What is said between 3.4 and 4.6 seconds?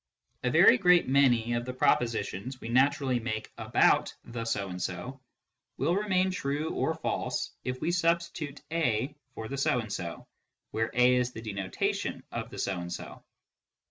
about" the p 230